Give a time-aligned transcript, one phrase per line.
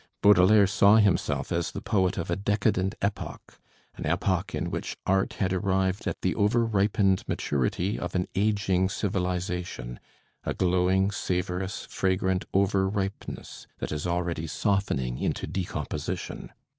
[0.23, 3.59] Baudelaire saw himself as the poet of a decadent epoch,
[3.95, 8.89] an epoch in which art had arrived at the over ripened maturity of an aging
[8.89, 9.99] civilization;
[10.43, 16.51] a glowing, savorous, fragrant over ripeness, that is already softening into decomposition.